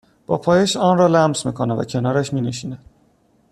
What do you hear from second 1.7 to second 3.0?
و کنارش مینشیند